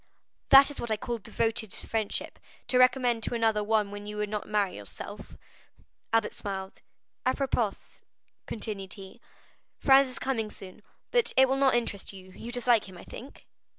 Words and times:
'""That 0.49 0.71
is 0.71 0.81
what 0.81 0.89
I 0.89 0.97
call 0.97 1.19
devoted 1.19 1.71
friendship, 1.75 2.39
to 2.69 2.79
recommend 2.79 3.21
to 3.21 3.35
another 3.35 3.63
one 3.63 3.91
whom 3.91 4.07
you 4.07 4.17
would 4.17 4.29
not 4.29 4.47
marry 4.49 4.75
yourself." 4.75 5.37
Albert 6.11 6.31
smiled. 6.31 6.81
"Apropos," 7.23 7.73
continued 8.47 8.93
he, 8.93 9.21
"Franz 9.77 10.07
is 10.07 10.17
coming 10.17 10.49
soon, 10.49 10.81
but 11.11 11.33
it 11.37 11.47
will 11.47 11.55
not 11.55 11.75
interest 11.75 12.13
you; 12.13 12.31
you 12.31 12.51
dislike 12.51 12.89
him, 12.89 12.97
I 12.97 13.03
think?" 13.03 13.45